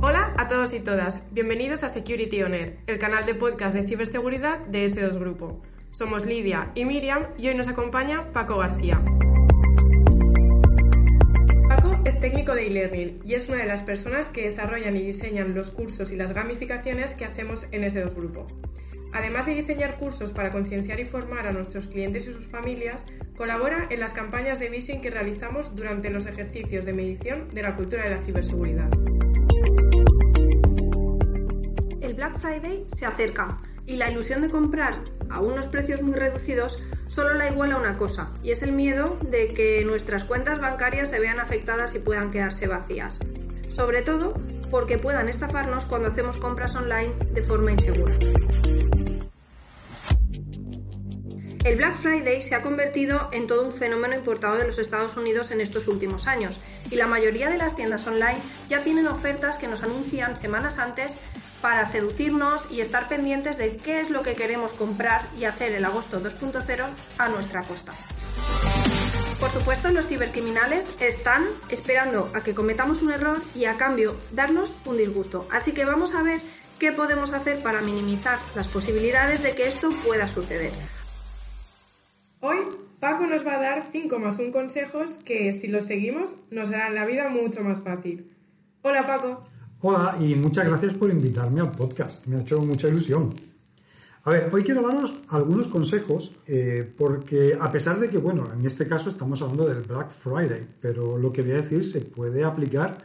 Hola 0.00 0.34
a 0.38 0.46
todos 0.48 0.72
y 0.72 0.80
todas, 0.80 1.20
bienvenidos 1.32 1.82
a 1.82 1.88
Security 1.88 2.42
On 2.42 2.54
Air, 2.54 2.78
el 2.86 2.98
canal 2.98 3.26
de 3.26 3.34
podcast 3.34 3.74
de 3.74 3.82
ciberseguridad 3.82 4.60
de 4.66 4.84
S2 4.84 5.18
Grupo. 5.18 5.62
Somos 5.90 6.24
Lidia 6.24 6.70
y 6.74 6.84
Miriam 6.84 7.26
y 7.36 7.48
hoy 7.48 7.54
nos 7.54 7.68
acompaña 7.68 8.32
Paco 8.32 8.58
García. 8.58 9.02
Paco 11.68 11.96
es 12.04 12.20
técnico 12.20 12.54
de 12.54 12.68
e-learning 12.68 13.22
y 13.24 13.34
es 13.34 13.48
una 13.48 13.58
de 13.58 13.66
las 13.66 13.82
personas 13.82 14.28
que 14.28 14.42
desarrollan 14.42 14.96
y 14.96 15.02
diseñan 15.02 15.54
los 15.54 15.70
cursos 15.70 16.12
y 16.12 16.16
las 16.16 16.32
gamificaciones 16.32 17.16
que 17.16 17.24
hacemos 17.24 17.66
en 17.72 17.82
S2 17.82 18.14
Grupo. 18.14 18.46
Además 19.12 19.46
de 19.46 19.54
diseñar 19.54 19.96
cursos 19.96 20.32
para 20.32 20.52
concienciar 20.52 21.00
y 21.00 21.06
formar 21.06 21.46
a 21.46 21.52
nuestros 21.52 21.88
clientes 21.88 22.28
y 22.28 22.32
sus 22.32 22.46
familias, 22.46 23.04
colabora 23.36 23.86
en 23.90 24.00
las 24.00 24.12
campañas 24.12 24.58
de 24.58 24.70
phishing 24.70 25.00
que 25.00 25.10
realizamos 25.10 25.74
durante 25.76 26.10
los 26.10 26.26
ejercicios 26.26 26.84
de 26.84 26.92
medición 26.92 27.48
de 27.48 27.62
la 27.62 27.76
cultura 27.76 28.04
de 28.04 28.10
la 28.10 28.22
ciberseguridad. 28.22 28.88
El 32.00 32.14
Black 32.14 32.38
Friday 32.38 32.86
se 32.96 33.06
acerca 33.06 33.58
y 33.86 33.96
la 33.96 34.10
ilusión 34.10 34.42
de 34.42 34.48
comprar 34.48 35.00
a 35.30 35.40
unos 35.40 35.66
precios 35.66 36.02
muy 36.02 36.14
reducidos 36.14 36.82
solo 37.08 37.34
la 37.34 37.50
iguala 37.50 37.76
una 37.76 37.96
cosa, 37.96 38.32
y 38.42 38.50
es 38.50 38.62
el 38.62 38.72
miedo 38.72 39.18
de 39.30 39.48
que 39.48 39.84
nuestras 39.84 40.24
cuentas 40.24 40.60
bancarias 40.60 41.10
se 41.10 41.20
vean 41.20 41.38
afectadas 41.38 41.94
y 41.94 41.98
puedan 41.98 42.30
quedarse 42.30 42.66
vacías. 42.66 43.20
Sobre 43.68 44.02
todo 44.02 44.34
porque 44.70 44.98
puedan 44.98 45.28
estafarnos 45.28 45.84
cuando 45.84 46.08
hacemos 46.08 46.36
compras 46.38 46.74
online 46.74 47.14
de 47.32 47.42
forma 47.42 47.72
insegura. 47.72 48.18
El 51.66 51.74
Black 51.74 51.96
Friday 51.96 52.42
se 52.42 52.54
ha 52.54 52.62
convertido 52.62 53.28
en 53.32 53.48
todo 53.48 53.64
un 53.64 53.72
fenómeno 53.72 54.14
importado 54.14 54.56
de 54.56 54.64
los 54.64 54.78
Estados 54.78 55.16
Unidos 55.16 55.50
en 55.50 55.60
estos 55.60 55.88
últimos 55.88 56.28
años 56.28 56.60
y 56.92 56.94
la 56.94 57.08
mayoría 57.08 57.50
de 57.50 57.56
las 57.58 57.74
tiendas 57.74 58.06
online 58.06 58.38
ya 58.68 58.84
tienen 58.84 59.08
ofertas 59.08 59.56
que 59.56 59.66
nos 59.66 59.82
anuncian 59.82 60.36
semanas 60.36 60.78
antes 60.78 61.10
para 61.60 61.84
seducirnos 61.84 62.62
y 62.70 62.82
estar 62.82 63.08
pendientes 63.08 63.58
de 63.58 63.78
qué 63.78 63.98
es 63.98 64.10
lo 64.10 64.22
que 64.22 64.34
queremos 64.34 64.70
comprar 64.74 65.22
y 65.36 65.44
hacer 65.44 65.72
el 65.72 65.84
agosto 65.84 66.22
2.0 66.22 66.84
a 67.18 67.28
nuestra 67.30 67.62
costa. 67.62 67.92
Por 69.40 69.50
supuesto, 69.50 69.90
los 69.90 70.06
cibercriminales 70.06 70.84
están 71.00 71.48
esperando 71.68 72.30
a 72.32 72.42
que 72.42 72.54
cometamos 72.54 73.02
un 73.02 73.10
error 73.10 73.42
y 73.56 73.64
a 73.64 73.76
cambio 73.76 74.14
darnos 74.30 74.70
un 74.84 74.98
disgusto. 74.98 75.48
Así 75.50 75.72
que 75.72 75.84
vamos 75.84 76.14
a 76.14 76.22
ver 76.22 76.40
qué 76.78 76.92
podemos 76.92 77.32
hacer 77.32 77.60
para 77.60 77.80
minimizar 77.80 78.38
las 78.54 78.68
posibilidades 78.68 79.42
de 79.42 79.56
que 79.56 79.66
esto 79.66 79.88
pueda 80.04 80.28
suceder. 80.28 80.70
Hoy 82.40 82.58
Paco 83.00 83.26
nos 83.26 83.46
va 83.46 83.54
a 83.54 83.60
dar 83.60 83.88
5 83.90 84.18
más 84.18 84.38
1 84.38 84.52
consejos 84.52 85.18
que 85.24 85.52
si 85.52 85.68
los 85.68 85.86
seguimos 85.86 86.34
nos 86.50 86.68
harán 86.68 86.94
la 86.94 87.06
vida 87.06 87.30
mucho 87.30 87.62
más 87.62 87.80
fácil. 87.80 88.30
Hola 88.82 89.06
Paco. 89.06 89.44
Hola 89.80 90.16
y 90.20 90.34
muchas 90.34 90.66
gracias 90.66 90.94
por 90.98 91.10
invitarme 91.10 91.60
al 91.60 91.70
podcast. 91.70 92.26
Me 92.26 92.36
ha 92.36 92.40
hecho 92.40 92.60
mucha 92.60 92.88
ilusión. 92.88 93.30
A 94.24 94.30
ver, 94.30 94.50
hoy 94.52 94.64
quiero 94.64 94.82
daros 94.82 95.14
algunos 95.28 95.68
consejos 95.68 96.30
eh, 96.46 96.92
porque 96.98 97.56
a 97.58 97.72
pesar 97.72 97.98
de 98.00 98.10
que, 98.10 98.18
bueno, 98.18 98.44
en 98.52 98.66
este 98.66 98.86
caso 98.86 99.08
estamos 99.08 99.40
hablando 99.40 99.66
del 99.66 99.82
Black 99.82 100.10
Friday, 100.10 100.66
pero 100.80 101.16
lo 101.16 101.32
que 101.32 101.40
voy 101.40 101.52
a 101.52 101.62
decir 101.62 101.86
se 101.86 102.00
puede 102.00 102.44
aplicar 102.44 102.98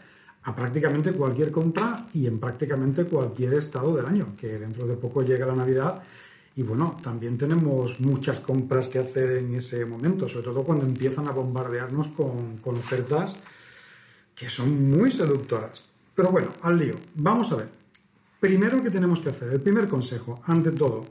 a 0.43 0.55
prácticamente 0.55 1.13
cualquier 1.13 1.51
compra 1.51 2.07
y 2.13 2.27
en 2.27 2.39
prácticamente 2.39 3.05
cualquier 3.05 3.53
estado 3.53 3.95
del 3.95 4.07
año, 4.07 4.35
que 4.35 4.59
dentro 4.59 4.87
de 4.87 4.95
poco 4.95 5.21
llega 5.21 5.45
la 5.45 5.55
Navidad 5.55 6.01
y 6.55 6.63
bueno, 6.63 6.97
también 7.01 7.37
tenemos 7.37 7.99
muchas 7.99 8.39
compras 8.39 8.87
que 8.87 8.99
hacer 8.99 9.37
en 9.37 9.55
ese 9.55 9.85
momento, 9.85 10.27
sobre 10.27 10.45
todo 10.45 10.63
cuando 10.63 10.85
empiezan 10.85 11.27
a 11.27 11.31
bombardearnos 11.31 12.07
con, 12.07 12.77
ofertas 12.77 13.37
que 14.35 14.49
son 14.49 14.89
muy 14.89 15.11
seductoras. 15.11 15.81
Pero 16.13 16.29
bueno, 16.31 16.49
al 16.61 16.77
lío. 16.77 16.95
Vamos 17.15 17.51
a 17.51 17.57
ver. 17.57 17.69
Primero 18.39 18.81
que 18.83 18.89
tenemos 18.89 19.19
que 19.19 19.29
hacer, 19.29 19.53
el 19.53 19.61
primer 19.61 19.87
consejo, 19.87 20.41
ante 20.45 20.71
todo, 20.71 21.05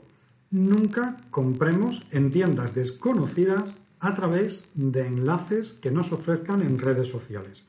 nunca 0.51 1.17
compremos 1.31 2.01
en 2.11 2.31
tiendas 2.31 2.75
desconocidas 2.75 3.73
a 3.99 4.13
través 4.13 4.65
de 4.73 5.07
enlaces 5.07 5.73
que 5.81 5.91
nos 5.91 6.11
ofrezcan 6.11 6.61
en 6.61 6.77
redes 6.77 7.07
sociales 7.07 7.63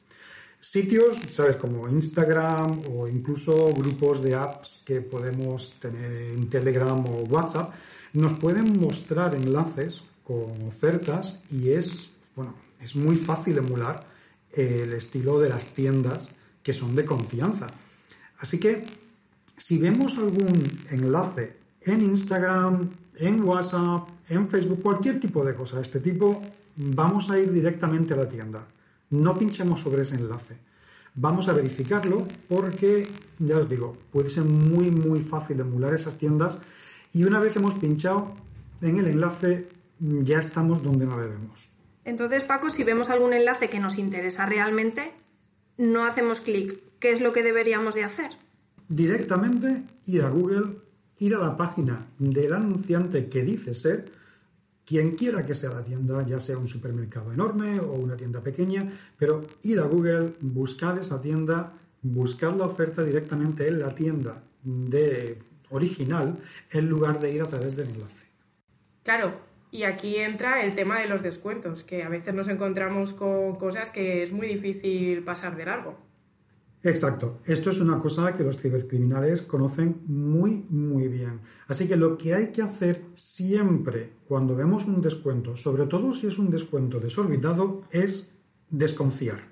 sitios, 0.63 1.17
¿sabes? 1.33 1.57
Como 1.57 1.89
Instagram 1.89 2.83
o 2.95 3.09
incluso 3.09 3.75
grupos 3.75 4.23
de 4.23 4.35
apps 4.35 4.83
que 4.87 5.01
podemos 5.01 5.73
tener 5.81 6.11
en 6.13 6.49
Telegram 6.49 7.05
o 7.05 7.25
WhatsApp, 7.29 7.75
nos 8.15 8.39
pueden 8.39 8.81
mostrar 8.81 9.35
enlaces 9.35 10.03
con 10.25 10.67
ofertas 10.67 11.41
y 11.51 11.71
es, 11.71 12.13
bueno, 12.37 12.55
es 12.81 12.95
muy 12.95 13.17
fácil 13.17 13.59
emular 13.59 14.07
el 14.53 14.93
estilo 14.93 15.41
de 15.41 15.49
las 15.49 15.65
tiendas 15.75 16.21
que 16.63 16.73
son 16.73 16.95
de 16.95 17.05
confianza. 17.05 17.67
Así 18.39 18.59
que 18.59 18.85
si 19.57 19.79
vemos 19.79 20.17
algún 20.17 20.63
enlace 20.91 21.57
en 21.81 22.03
Instagram, 22.03 22.89
en 23.17 23.43
WhatsApp, 23.43 24.09
en 24.29 24.49
Facebook, 24.49 24.81
cualquier 24.81 25.19
tipo 25.19 25.45
de 25.45 25.55
cosa 25.55 25.77
de 25.77 25.83
este 25.83 25.99
tipo, 25.99 26.41
vamos 26.77 27.31
a 27.31 27.39
ir 27.39 27.53
directamente 27.53 28.15
a 28.15 28.19
la 28.19 28.29
tienda 28.29 28.65
no 29.13 29.39
pinchemos 29.39 29.81
sobre 29.81 30.03
ese 30.03 30.17
enlace. 30.17 30.57
Vamos 31.15 31.47
a 31.49 31.53
verificarlo 31.53 32.27
porque, 32.49 33.07
ya 33.39 33.59
os 33.59 33.69
digo, 33.69 33.97
puede 34.11 34.31
ser 34.31 34.45
muy, 34.45 34.91
muy 34.91 35.21
fácil 35.21 35.61
emular 35.61 35.95
esas 35.95 36.17
tiendas 36.17 36.59
y 37.13 37.25
una 37.25 37.39
vez 37.39 37.55
hemos 37.57 37.75
pinchado 37.75 38.35
en 38.81 38.99
el 38.99 39.07
enlace 39.07 39.69
ya 40.01 40.39
estamos 40.39 40.83
donde 40.83 41.07
no 41.07 41.21
debemos. 41.21 41.71
Entonces, 42.05 42.43
Paco, 42.43 42.71
si 42.71 42.83
vemos 42.83 43.11
algún 43.11 43.35
enlace 43.35 43.69
que 43.69 43.79
nos 43.79 43.99
interesa 43.99 44.47
realmente, 44.47 45.13
no 45.77 46.05
hacemos 46.05 46.41
clic. 46.41 46.81
¿Qué 46.99 47.13
es 47.13 47.21
lo 47.21 47.33
que 47.33 47.43
deberíamos 47.43 47.95
de 47.95 48.05
hacer? 48.05 48.31
Directamente 48.89 49.83
ir 50.07 50.23
a 50.23 50.31
Google, 50.31 50.77
ir 51.19 51.35
a 51.35 51.39
la 51.39 51.57
página 51.57 52.07
del 52.19 52.55
anunciante 52.55 53.29
que 53.29 53.43
dice 53.43 53.75
ser, 53.75 54.07
quien 54.87 55.13
quiera 55.13 55.47
que 55.47 55.55
sea 55.55 55.71
la 55.71 55.85
tienda, 55.85 56.27
ya 56.27 56.41
sea 56.41 56.59
un 56.59 56.67
supermercado 56.67 57.33
enorme 57.33 57.79
o 57.81 57.93
una 57.93 58.17
tienda 58.17 58.41
pequeña, 58.41 58.83
pero 59.19 59.43
ir 59.63 59.79
a 59.79 59.85
Google, 59.85 60.35
buscar 60.41 60.99
esa 60.99 61.21
tienda, 61.21 61.73
buscar 62.03 62.55
la 62.57 62.67
oferta 62.67 63.03
directamente 63.03 63.69
en 63.69 63.81
la 63.81 63.95
tienda 63.95 64.43
de 64.65 65.39
original 65.71 66.39
en 66.71 66.89
lugar 66.89 67.19
de 67.21 67.33
ir 67.33 67.43
a 67.43 67.47
través 67.47 67.77
del 67.77 67.89
enlace. 67.89 68.27
Claro, 69.03 69.33
y 69.71 69.85
aquí 69.85 70.17
entra 70.17 70.63
el 70.63 70.75
tema 70.75 71.01
de 71.01 71.07
los 71.07 71.23
descuentos, 71.23 71.83
que 71.83 72.03
a 72.03 72.09
veces 72.09 72.35
nos 72.35 72.49
encontramos 72.49 73.15
con 73.15 73.57
cosas 73.57 73.91
que 73.91 74.23
es 74.23 74.31
muy 74.31 74.47
difícil 74.47 75.23
pasar 75.25 75.57
de 75.57 75.65
largo. 75.65 75.97
Exacto. 76.85 77.41
Esto 77.45 77.71
es 77.71 77.81
una 77.81 78.01
cosa 78.01 78.35
que 78.37 78.43
los 78.43 78.59
cibercriminales 78.59 79.43
conocen 79.43 80.03
muy, 80.07 80.65
muy 80.69 81.07
bien. 81.07 81.41
Así 81.69 81.87
que 81.87 81.97
lo 81.97 82.19
que 82.19 82.35
hay 82.35 82.49
que 82.49 82.63
hacer 82.63 83.05
siempre 83.15 84.15
cuando 84.27 84.57
vemos 84.57 84.87
un 84.87 85.01
descuento, 85.01 85.57
sobre 85.57 85.87
todo 85.87 86.13
si 86.13 86.27
es 86.27 86.39
un 86.39 86.51
descuento 86.51 86.99
desorbitado, 86.99 87.85
es 87.93 88.31
desconfiar. 88.71 89.43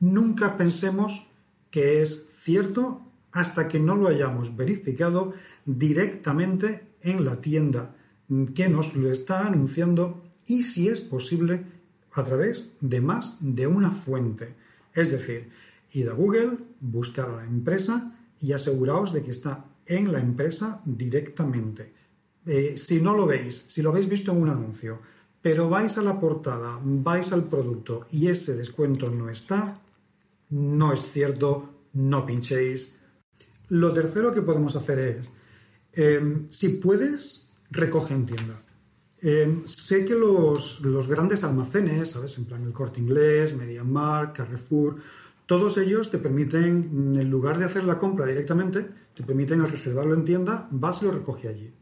Nunca 0.00 0.56
pensemos 0.56 1.28
que 1.70 2.02
es 2.02 2.26
cierto 2.32 3.02
hasta 3.30 3.68
que 3.68 3.78
no 3.78 3.94
lo 3.94 4.08
hayamos 4.08 4.56
verificado 4.56 5.34
directamente 5.64 6.82
en 7.00 7.24
la 7.24 7.40
tienda 7.40 7.94
que 8.54 8.68
nos 8.68 8.96
lo 8.96 9.10
está 9.10 9.46
anunciando 9.46 10.22
y 10.46 10.62
si 10.62 10.88
es 10.88 11.00
posible 11.00 11.64
a 12.12 12.24
través 12.24 12.72
de 12.80 13.00
más 13.00 13.36
de 13.40 13.66
una 13.66 13.90
fuente. 13.90 14.54
Es 14.94 15.10
decir, 15.10 15.50
Id 15.94 16.08
a 16.08 16.12
Google, 16.12 16.58
buscar 16.80 17.30
a 17.30 17.36
la 17.36 17.44
empresa 17.44 18.12
y 18.40 18.52
aseguraos 18.52 19.12
de 19.12 19.22
que 19.22 19.30
está 19.30 19.64
en 19.86 20.12
la 20.12 20.20
empresa 20.20 20.80
directamente. 20.84 21.92
Eh, 22.46 22.76
si 22.76 23.00
no 23.00 23.16
lo 23.16 23.26
veis, 23.26 23.64
si 23.68 23.80
lo 23.80 23.90
habéis 23.90 24.08
visto 24.08 24.32
en 24.32 24.42
un 24.42 24.50
anuncio, 24.50 25.00
pero 25.40 25.68
vais 25.68 25.96
a 25.96 26.02
la 26.02 26.18
portada, 26.18 26.78
vais 26.82 27.32
al 27.32 27.44
producto 27.44 28.06
y 28.10 28.28
ese 28.28 28.54
descuento 28.54 29.10
no 29.10 29.30
está, 29.30 29.80
no 30.50 30.92
es 30.92 31.00
cierto, 31.12 31.70
no 31.94 32.26
pinchéis. 32.26 32.92
Lo 33.68 33.92
tercero 33.92 34.32
que 34.32 34.42
podemos 34.42 34.76
hacer 34.76 34.98
es, 34.98 35.30
em, 35.92 36.48
si 36.50 36.68
puedes, 36.70 37.48
recoge 37.70 38.14
en 38.14 38.26
tienda. 38.26 38.62
Em, 39.20 39.66
sé 39.66 40.04
que 40.04 40.14
los, 40.14 40.80
los, 40.80 41.08
grandes 41.08 41.44
almacenes, 41.44 42.10
¿sabes? 42.10 42.36
En 42.36 42.44
plan 42.44 42.62
el 42.62 42.72
corte 42.72 43.00
inglés, 43.00 43.54
MediaMarkt, 43.54 44.36
Carrefour, 44.36 44.96
todos 45.46 45.76
ellos 45.76 46.10
te 46.10 46.18
permiten, 46.18 47.16
en 47.16 47.30
lugar 47.30 47.58
de 47.58 47.66
hacer 47.66 47.84
la 47.84 47.98
compra 47.98 48.26
directamente, 48.26 48.86
te 49.14 49.22
permiten 49.22 49.60
al 49.60 49.70
reservarlo 49.70 50.14
en 50.14 50.24
tienda, 50.24 50.68
vas 50.70 51.02
y 51.02 51.04
lo 51.04 51.12
recoge 51.12 51.48
allí. 51.48 51.72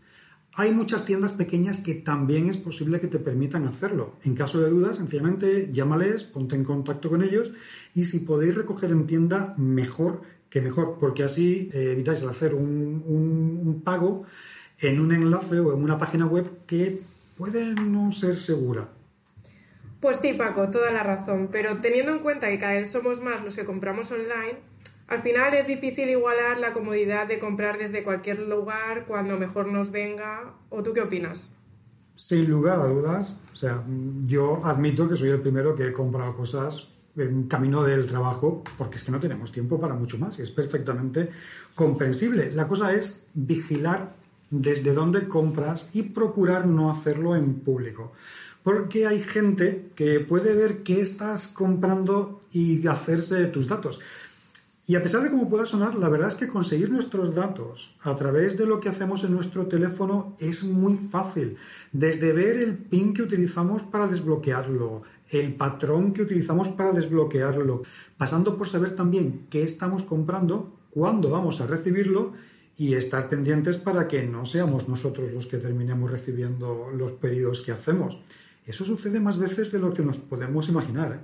Hay 0.54 0.72
muchas 0.72 1.06
tiendas 1.06 1.32
pequeñas 1.32 1.78
que 1.78 1.94
también 1.94 2.50
es 2.50 2.58
posible 2.58 3.00
que 3.00 3.06
te 3.06 3.18
permitan 3.18 3.66
hacerlo. 3.66 4.16
En 4.22 4.34
caso 4.34 4.60
de 4.60 4.68
dudas, 4.68 4.98
sencillamente 4.98 5.70
llámales, 5.72 6.24
ponte 6.24 6.56
en 6.56 6.64
contacto 6.64 7.08
con 7.08 7.22
ellos 7.22 7.52
y 7.94 8.04
si 8.04 8.18
podéis 8.18 8.54
recoger 8.54 8.90
en 8.90 9.06
tienda, 9.06 9.54
mejor 9.56 10.20
que 10.50 10.60
mejor, 10.60 10.98
porque 11.00 11.22
así 11.22 11.70
eh, 11.72 11.92
evitáis 11.92 12.20
el 12.20 12.28
hacer 12.28 12.54
un, 12.54 13.02
un 13.06 13.80
pago 13.82 14.24
en 14.78 15.00
un 15.00 15.12
enlace 15.12 15.58
o 15.60 15.72
en 15.72 15.82
una 15.82 15.98
página 15.98 16.26
web 16.26 16.50
que 16.66 17.00
puede 17.38 17.74
no 17.74 18.12
ser 18.12 18.36
segura. 18.36 18.90
Pues 20.02 20.18
sí, 20.20 20.32
Paco, 20.32 20.68
toda 20.68 20.90
la 20.90 21.04
razón. 21.04 21.48
Pero 21.52 21.76
teniendo 21.76 22.10
en 22.10 22.18
cuenta 22.18 22.48
que 22.48 22.58
cada 22.58 22.72
vez 22.72 22.90
somos 22.90 23.20
más 23.20 23.44
los 23.44 23.54
que 23.54 23.64
compramos 23.64 24.10
online, 24.10 24.58
al 25.06 25.22
final 25.22 25.54
es 25.54 25.68
difícil 25.68 26.10
igualar 26.10 26.58
la 26.58 26.72
comodidad 26.72 27.28
de 27.28 27.38
comprar 27.38 27.78
desde 27.78 28.02
cualquier 28.02 28.40
lugar 28.40 29.04
cuando 29.06 29.38
mejor 29.38 29.68
nos 29.68 29.92
venga. 29.92 30.54
¿O 30.70 30.82
tú 30.82 30.92
qué 30.92 31.02
opinas? 31.02 31.52
Sin 32.16 32.50
lugar 32.50 32.80
a 32.80 32.86
dudas. 32.86 33.36
O 33.52 33.56
sea, 33.56 33.84
yo 34.26 34.60
admito 34.64 35.08
que 35.08 35.14
soy 35.14 35.28
el 35.28 35.40
primero 35.40 35.76
que 35.76 35.86
he 35.86 35.92
comprado 35.92 36.36
cosas 36.36 36.88
en 37.16 37.44
camino 37.44 37.84
del 37.84 38.08
trabajo 38.08 38.64
porque 38.76 38.96
es 38.96 39.04
que 39.04 39.12
no 39.12 39.20
tenemos 39.20 39.52
tiempo 39.52 39.80
para 39.80 39.94
mucho 39.94 40.18
más 40.18 40.36
y 40.36 40.42
es 40.42 40.50
perfectamente 40.50 41.30
comprensible. 41.76 42.50
La 42.50 42.66
cosa 42.66 42.92
es 42.92 43.20
vigilar 43.34 44.14
desde 44.50 44.94
dónde 44.94 45.28
compras 45.28 45.88
y 45.92 46.02
procurar 46.02 46.66
no 46.66 46.90
hacerlo 46.90 47.36
en 47.36 47.60
público. 47.60 48.12
Porque 48.62 49.06
hay 49.06 49.22
gente 49.22 49.90
que 49.96 50.20
puede 50.20 50.54
ver 50.54 50.82
qué 50.82 51.00
estás 51.00 51.48
comprando 51.48 52.42
y 52.52 52.86
hacerse 52.86 53.46
tus 53.46 53.66
datos. 53.66 53.98
Y 54.84 54.96
a 54.96 55.02
pesar 55.02 55.22
de 55.22 55.30
cómo 55.30 55.48
pueda 55.48 55.64
sonar, 55.64 55.94
la 55.94 56.08
verdad 56.08 56.28
es 56.28 56.34
que 56.34 56.48
conseguir 56.48 56.90
nuestros 56.90 57.34
datos 57.34 57.94
a 58.02 58.16
través 58.16 58.58
de 58.58 58.66
lo 58.66 58.80
que 58.80 58.88
hacemos 58.88 59.22
en 59.22 59.32
nuestro 59.32 59.66
teléfono 59.66 60.36
es 60.40 60.64
muy 60.64 60.96
fácil. 60.96 61.56
Desde 61.92 62.32
ver 62.32 62.56
el 62.56 62.76
PIN 62.76 63.14
que 63.14 63.22
utilizamos 63.22 63.82
para 63.84 64.08
desbloquearlo, 64.08 65.02
el 65.30 65.54
patrón 65.54 66.12
que 66.12 66.22
utilizamos 66.22 66.68
para 66.68 66.90
desbloquearlo, 66.90 67.82
pasando 68.18 68.58
por 68.58 68.68
saber 68.68 68.96
también 68.96 69.46
qué 69.50 69.62
estamos 69.62 70.02
comprando, 70.02 70.76
cuándo 70.90 71.30
vamos 71.30 71.60
a 71.60 71.66
recibirlo 71.66 72.32
y 72.76 72.94
estar 72.94 73.28
pendientes 73.28 73.76
para 73.76 74.08
que 74.08 74.24
no 74.24 74.46
seamos 74.46 74.88
nosotros 74.88 75.32
los 75.32 75.46
que 75.46 75.58
terminemos 75.58 76.10
recibiendo 76.10 76.90
los 76.92 77.12
pedidos 77.12 77.60
que 77.60 77.70
hacemos. 77.70 78.18
Eso 78.66 78.84
sucede 78.84 79.20
más 79.20 79.38
veces 79.38 79.72
de 79.72 79.78
lo 79.78 79.92
que 79.92 80.02
nos 80.02 80.18
podemos 80.18 80.68
imaginar. 80.68 81.12
¿eh? 81.12 81.20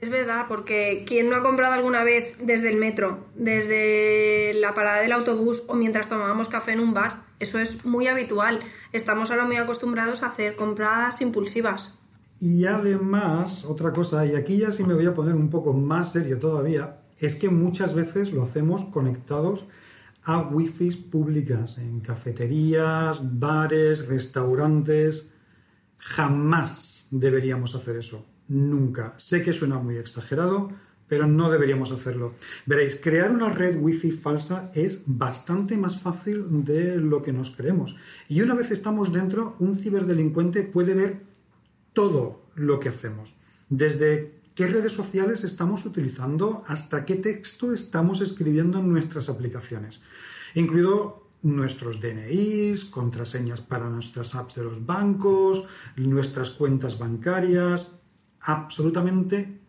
Es 0.00 0.10
verdad, 0.10 0.46
porque 0.48 1.04
¿quién 1.06 1.28
no 1.28 1.36
ha 1.36 1.42
comprado 1.42 1.74
alguna 1.74 2.04
vez 2.04 2.36
desde 2.40 2.70
el 2.70 2.76
metro, 2.76 3.26
desde 3.34 4.54
la 4.54 4.72
parada 4.72 5.02
del 5.02 5.12
autobús 5.12 5.64
o 5.66 5.74
mientras 5.74 6.08
tomábamos 6.08 6.48
café 6.48 6.72
en 6.72 6.80
un 6.80 6.94
bar? 6.94 7.24
Eso 7.40 7.58
es 7.58 7.84
muy 7.84 8.06
habitual. 8.06 8.60
Estamos 8.92 9.30
ahora 9.30 9.44
muy 9.44 9.56
acostumbrados 9.56 10.22
a 10.22 10.26
hacer 10.28 10.54
compras 10.54 11.20
impulsivas. 11.20 11.98
Y 12.40 12.64
además, 12.66 13.64
otra 13.64 13.92
cosa, 13.92 14.24
y 14.24 14.36
aquí 14.36 14.58
ya 14.58 14.70
sí 14.70 14.84
me 14.84 14.94
voy 14.94 15.06
a 15.06 15.14
poner 15.14 15.34
un 15.34 15.50
poco 15.50 15.72
más 15.72 16.12
serio 16.12 16.38
todavía, 16.38 16.98
es 17.18 17.34
que 17.34 17.48
muchas 17.48 17.94
veces 17.94 18.32
lo 18.32 18.42
hacemos 18.42 18.84
conectados 18.84 19.66
a 20.22 20.42
wifi 20.42 20.90
públicas, 20.90 21.78
en 21.78 22.00
cafeterías, 22.00 23.18
bares, 23.22 24.06
restaurantes. 24.06 25.28
Jamás 25.98 27.06
deberíamos 27.10 27.74
hacer 27.74 27.96
eso. 27.96 28.26
Nunca. 28.48 29.14
Sé 29.18 29.42
que 29.42 29.52
suena 29.52 29.78
muy 29.78 29.96
exagerado, 29.96 30.70
pero 31.08 31.26
no 31.26 31.50
deberíamos 31.50 31.90
hacerlo. 31.90 32.34
Veréis, 32.66 32.98
crear 33.02 33.30
una 33.30 33.50
red 33.50 33.78
wifi 33.78 34.10
falsa 34.10 34.70
es 34.74 35.02
bastante 35.06 35.76
más 35.76 35.98
fácil 36.00 36.64
de 36.64 36.96
lo 36.96 37.22
que 37.22 37.32
nos 37.32 37.50
creemos. 37.50 37.96
Y 38.28 38.40
una 38.42 38.54
vez 38.54 38.70
estamos 38.70 39.12
dentro, 39.12 39.56
un 39.58 39.76
ciberdelincuente 39.76 40.62
puede 40.62 40.94
ver 40.94 41.20
todo 41.92 42.44
lo 42.54 42.78
que 42.78 42.90
hacemos. 42.90 43.34
Desde 43.68 44.38
qué 44.54 44.66
redes 44.66 44.92
sociales 44.92 45.44
estamos 45.44 45.84
utilizando 45.86 46.64
hasta 46.66 47.04
qué 47.04 47.16
texto 47.16 47.72
estamos 47.72 48.20
escribiendo 48.20 48.80
en 48.80 48.88
nuestras 48.88 49.28
aplicaciones, 49.28 50.00
incluido 50.54 51.27
nuestros 51.42 52.00
DNIs, 52.00 52.84
contraseñas 52.86 53.60
para 53.60 53.88
nuestras 53.88 54.34
apps 54.34 54.56
de 54.56 54.64
los 54.64 54.84
bancos, 54.84 55.64
nuestras 55.96 56.50
cuentas 56.50 56.98
bancarias, 56.98 57.92
absolutamente 58.40 59.60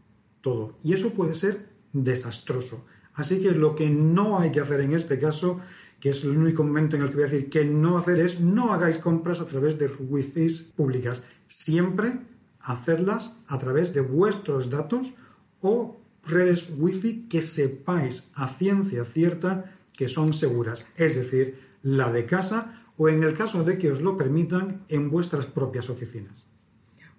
todo. 0.42 0.78
Y 0.84 0.94
eso 0.94 1.12
puede 1.12 1.36
ser 1.36 1.70
desastroso. 1.94 2.86
Así 3.14 3.42
que 3.42 3.52
lo 3.52 3.76
que 3.76 3.90
no 3.90 4.40
hay 4.40 4.52
que 4.52 4.62
hacer 4.62 4.82
en 4.82 4.94
este 4.94 5.20
caso, 5.20 5.60
que 6.00 6.10
es 6.10 6.24
el 6.24 6.38
único 6.38 6.64
momento 6.64 6.96
en 6.96 7.04
el 7.04 7.10
que 7.10 7.16
voy 7.16 7.24
a 7.24 7.28
decir 7.28 7.50
que 7.50 7.66
no 7.66 7.98
hacer 7.98 8.20
es 8.20 8.40
no 8.40 8.74
hagáis 8.74 8.98
compras 8.98 9.40
a 9.40 9.46
través 9.46 9.78
de 9.78 9.88
wifi 9.88 10.48
públicas. 10.76 11.24
Siempre 11.48 12.20
hacedlas 12.62 13.34
a 13.48 13.60
través 13.60 13.94
de 13.94 14.02
vuestros 14.02 14.70
datos 14.70 15.12
o 15.62 16.00
redes 16.24 16.70
wifi 16.78 17.28
que 17.28 17.42
sepáis 17.42 18.32
a 18.36 18.48
ciencia 18.48 19.04
cierta 19.06 19.76
que 20.00 20.08
son 20.08 20.32
seguras, 20.32 20.88
es 20.96 21.14
decir, 21.14 21.60
la 21.84 22.10
de 22.10 22.26
casa 22.26 22.86
o 22.96 23.10
en 23.10 23.22
el 23.22 23.36
caso 23.36 23.66
de 23.66 23.78
que 23.78 23.92
os 23.92 24.00
lo 24.00 24.16
permitan 24.16 24.86
en 24.88 25.10
vuestras 25.10 25.46
propias 25.46 25.90
oficinas. 25.90 26.46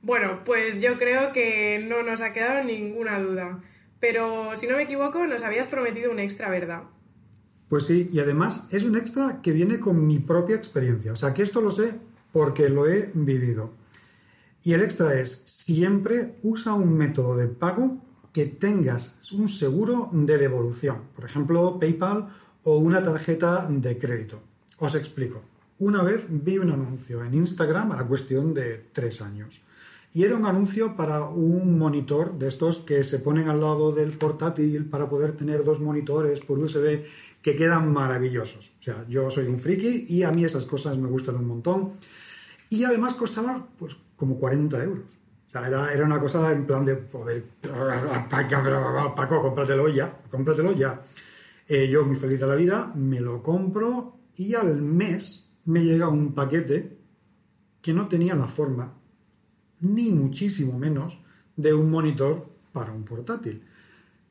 Bueno, 0.01 0.41
pues 0.47 0.81
yo 0.81 0.97
creo 0.97 1.31
que 1.35 1.85
no 1.87 2.03
nos 2.03 2.23
ha 2.23 2.33
quedado 2.33 2.65
ninguna 2.65 3.21
duda. 3.21 3.61
Pero 4.01 4.57
si 4.57 4.67
no 4.67 4.79
me 4.79 4.85
equivoco, 4.85 5.27
nos 5.27 5.43
habías 5.43 5.67
prometido 5.67 6.11
un 6.11 6.21
extra, 6.21 6.49
¿verdad? 6.49 6.85
Pues 7.69 7.85
sí, 7.85 8.09
y 8.11 8.19
además 8.19 8.67
es 8.71 8.85
un 8.85 8.97
extra 8.97 9.43
que 9.43 9.53
viene 9.53 9.79
con 9.79 10.07
mi 10.07 10.19
propia 10.19 10.57
experiencia. 10.57 11.13
O 11.13 11.17
sea, 11.17 11.35
que 11.35 11.43
esto 11.43 11.61
lo 11.61 11.71
sé 11.71 11.93
porque 12.33 12.71
lo 12.71 12.87
he 12.87 13.11
vivido. 13.13 13.75
Y 14.63 14.73
el 14.73 14.81
extra 14.81 15.21
es, 15.21 15.43
siempre 15.45 16.37
usa 16.43 16.73
un 16.73 16.97
método 16.97 17.37
de 17.37 17.47
pago 17.47 17.99
que 18.33 18.47
tengas 18.47 19.19
un 19.33 19.51
seguro 19.51 20.09
de 20.13 20.39
devolución, 20.39 21.03
por 21.15 21.27
ejemplo 21.27 21.79
PayPal 21.79 22.29
o 22.65 22.79
una 22.79 23.03
tarjeta 23.03 23.67
de 23.69 23.99
crédito. 23.99 24.41
Os 24.79 24.95
explico. 24.95 25.43
Una 25.79 26.03
vez 26.03 26.27
vi 26.29 26.59
un 26.59 26.71
anuncio 26.71 27.25
en 27.25 27.35
Instagram 27.35 27.93
a 27.93 27.97
la 27.97 28.07
cuestión 28.07 28.53
de 28.53 28.89
tres 28.93 29.23
años. 29.23 29.61
Y 30.13 30.25
era 30.25 30.37
un 30.37 30.45
anuncio 30.45 30.97
para 30.97 31.25
un 31.25 31.79
monitor 31.79 32.37
de 32.37 32.49
estos 32.49 32.79
que 32.79 33.05
se 33.05 33.21
ponen 33.21 33.49
al 33.49 33.61
lado 33.61 33.93
del 33.93 34.19
portátil 34.19 34.87
para 34.87 35.09
poder 35.09 35.37
tener 35.37 35.65
dos 35.65 35.81
monitores 35.81 36.41
por 36.41 36.59
USB 36.59 37.05
que 37.41 37.57
quedan 37.57 37.93
maravillosos. 37.93 38.73
O 38.81 38.83
sea, 38.83 39.07
yo 39.09 39.31
soy 39.31 39.47
un 39.47 39.61
friki 39.61 40.07
y 40.09 40.25
a 40.25 40.33
mí 40.33 40.45
esas 40.45 40.65
cosas 40.65 40.99
me 40.99 41.09
gustan 41.09 41.37
un 41.37 41.47
montón. 41.47 41.93
Y 42.69 42.85
además 42.85 43.15
costaba 43.15 43.67
pues 43.79 43.97
como 44.17 44.39
40 44.39 44.83
euros. 44.83 45.05
O 45.49 45.51
sea, 45.51 45.67
era, 45.67 46.05
una 46.05 46.21
cosa 46.21 46.53
en 46.53 46.67
plan 46.67 46.85
de, 46.85 46.97
poder, 46.97 47.45
Paco, 49.17 49.43
cómpratelo 49.43 49.89
ya, 49.89 50.13
cómpratelo 50.31 50.73
ya. 50.73 51.01
Eh, 51.73 51.89
yo, 51.89 52.05
muy 52.05 52.17
feliz 52.17 52.41
de 52.41 52.49
la 52.49 52.57
vida, 52.57 52.93
me 52.97 53.21
lo 53.21 53.45
compro 53.45 54.19
y 54.35 54.55
al 54.55 54.83
mes 54.83 55.49
me 55.67 55.85
llega 55.85 56.09
un 56.09 56.35
paquete 56.35 56.99
que 57.81 57.95
no 57.95 58.09
tenía 58.09 58.35
la 58.35 58.49
forma, 58.49 58.95
ni 59.79 60.11
muchísimo 60.11 60.77
menos, 60.77 61.17
de 61.55 61.73
un 61.73 61.89
monitor 61.89 62.49
para 62.73 62.93
un 62.93 63.05
portátil. 63.05 63.63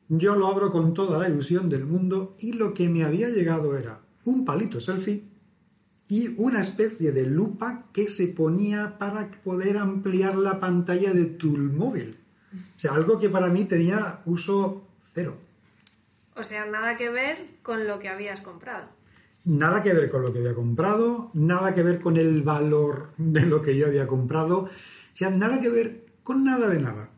Yo 0.09 0.35
lo 0.35 0.47
abro 0.47 0.69
con 0.69 0.93
toda 0.93 1.17
la 1.17 1.29
ilusión 1.29 1.69
del 1.69 1.85
mundo 1.85 2.35
y 2.41 2.51
lo 2.51 2.73
que 2.73 2.89
me 2.89 3.05
había 3.05 3.29
llegado 3.29 3.77
era 3.77 4.01
un 4.25 4.43
palito 4.43 4.81
selfie 4.81 5.23
y 6.09 6.35
una 6.35 6.59
especie 6.59 7.13
de 7.13 7.25
lupa 7.25 7.85
que 7.93 8.09
se 8.09 8.27
ponía 8.27 8.97
para 8.97 9.31
poder 9.45 9.77
ampliar 9.77 10.35
la 10.35 10.59
pantalla 10.59 11.13
de 11.13 11.23
tu 11.23 11.55
móvil. 11.55 12.17
O 12.75 12.79
sea, 12.79 12.95
algo 12.95 13.17
que 13.17 13.29
para 13.29 13.47
mí 13.47 13.63
tenía 13.63 14.23
uso 14.25 14.83
cero. 15.13 15.48
O 16.39 16.43
sea, 16.43 16.65
nada 16.65 16.95
que 16.95 17.09
ver 17.09 17.37
con 17.63 17.85
lo 17.85 17.99
que 17.99 18.07
habías 18.07 18.39
comprado. 18.39 18.87
Nada 19.43 19.83
que 19.83 19.91
ver 19.91 20.09
con 20.09 20.21
lo 20.21 20.31
que 20.31 20.39
había 20.39 20.53
comprado, 20.53 21.31
nada 21.33 21.75
que 21.75 21.83
ver 21.83 21.99
con 21.99 22.15
el 22.15 22.43
valor 22.43 23.09
de 23.17 23.41
lo 23.41 23.61
que 23.61 23.75
yo 23.75 23.87
había 23.87 24.07
comprado, 24.07 24.59
o 24.59 24.69
sea, 25.11 25.29
nada 25.31 25.59
que 25.59 25.69
ver 25.69 26.05
con 26.23 26.45
nada 26.45 26.69
de 26.69 26.79
nada. 26.79 27.09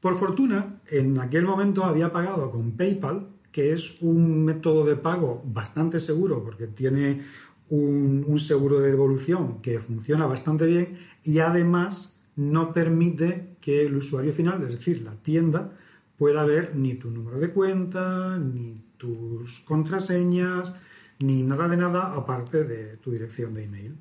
Por 0.00 0.18
fortuna, 0.18 0.80
en 0.88 1.18
aquel 1.20 1.44
momento 1.44 1.84
había 1.84 2.10
pagado 2.10 2.50
con 2.50 2.72
PayPal, 2.72 3.28
que 3.52 3.72
es 3.72 4.00
un 4.00 4.44
método 4.44 4.84
de 4.84 4.96
pago 4.96 5.42
bastante 5.44 6.00
seguro 6.00 6.42
porque 6.42 6.66
tiene 6.66 7.22
un, 7.68 8.36
seguro 8.38 8.80
de 8.80 8.90
devolución 8.90 9.60
que 9.62 9.78
funciona 9.78 10.26
bastante 10.26 10.66
bien 10.66 10.98
y 11.22 11.38
además 11.38 12.16
no 12.34 12.72
permite 12.72 13.56
que 13.60 13.86
el 13.86 13.96
usuario 13.96 14.32
final, 14.32 14.62
es 14.64 14.70
decir, 14.70 15.02
la 15.02 15.14
tienda, 15.14 15.72
pueda 16.20 16.44
ver 16.44 16.76
ni 16.76 16.96
tu 16.96 17.10
número 17.10 17.38
de 17.38 17.50
cuenta, 17.50 18.36
ni 18.36 18.84
tus 18.98 19.60
contraseñas, 19.60 20.74
ni 21.18 21.42
nada 21.42 21.66
de 21.66 21.78
nada 21.78 22.14
aparte 22.14 22.64
de 22.64 22.98
tu 22.98 23.10
dirección 23.10 23.54
de 23.54 23.64
email. 23.64 23.96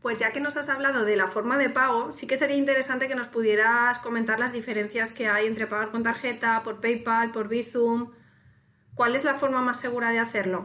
Pues 0.00 0.18
ya 0.18 0.32
que 0.32 0.40
nos 0.40 0.56
has 0.56 0.70
hablado 0.70 1.04
de 1.04 1.16
la 1.16 1.28
forma 1.28 1.58
de 1.58 1.68
pago, 1.68 2.14
sí 2.14 2.26
que 2.26 2.38
sería 2.38 2.56
interesante 2.56 3.08
que 3.08 3.14
nos 3.14 3.26
pudieras 3.26 3.98
comentar 3.98 4.40
las 4.40 4.54
diferencias 4.54 5.12
que 5.12 5.28
hay 5.28 5.46
entre 5.46 5.66
pagar 5.66 5.90
con 5.90 6.02
tarjeta, 6.02 6.62
por 6.62 6.80
PayPal, 6.80 7.30
por 7.30 7.48
Bizum. 7.48 8.10
¿Cuál 8.94 9.14
es 9.14 9.24
la 9.24 9.34
forma 9.34 9.60
más 9.60 9.78
segura 9.80 10.08
de 10.08 10.20
hacerlo? 10.20 10.64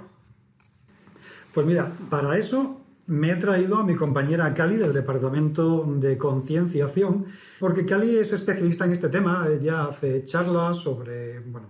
Pues 1.53 1.67
mira, 1.67 1.91
para 2.09 2.37
eso 2.37 2.82
me 3.07 3.31
he 3.31 3.35
traído 3.35 3.77
a 3.77 3.83
mi 3.83 3.95
compañera 3.95 4.53
Cali 4.53 4.77
del 4.77 4.93
Departamento 4.93 5.85
de 5.97 6.17
Concienciación, 6.17 7.25
porque 7.59 7.85
Cali 7.85 8.17
es 8.17 8.31
especialista 8.31 8.85
en 8.85 8.93
este 8.93 9.09
tema. 9.09 9.47
Ella 9.49 9.85
hace 9.85 10.25
charlas 10.25 10.77
sobre 10.77 11.39
bueno, 11.39 11.67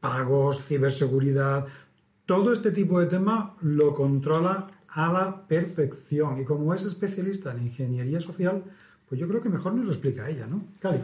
pagos, 0.00 0.64
ciberseguridad, 0.64 1.66
todo 2.24 2.52
este 2.52 2.70
tipo 2.72 2.98
de 3.00 3.06
tema 3.06 3.56
lo 3.60 3.94
controla 3.94 4.68
a 4.88 5.12
la 5.12 5.46
perfección. 5.46 6.40
Y 6.40 6.44
como 6.44 6.74
es 6.74 6.84
especialista 6.84 7.52
en 7.52 7.66
ingeniería 7.66 8.20
social, 8.20 8.64
Pues 9.08 9.20
yo 9.20 9.28
creo 9.28 9.40
que 9.40 9.48
mejor 9.48 9.72
nos 9.72 9.84
lo 9.84 9.92
explica 9.92 10.28
ella, 10.28 10.48
¿no? 10.48 10.64
Cali. 10.80 11.00